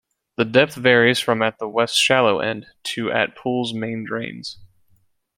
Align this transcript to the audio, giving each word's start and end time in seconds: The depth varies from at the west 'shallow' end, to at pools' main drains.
The 0.35 0.45
depth 0.45 0.73
varies 0.73 1.19
from 1.19 1.43
at 1.43 1.59
the 1.59 1.69
west 1.69 1.95
'shallow' 1.95 2.39
end, 2.39 2.65
to 2.95 3.11
at 3.11 3.35
pools' 3.37 3.71
main 3.71 4.03
drains. 4.03 4.57